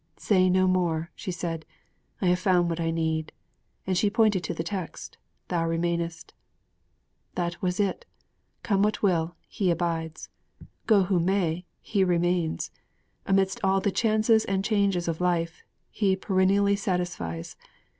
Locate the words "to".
4.45-4.53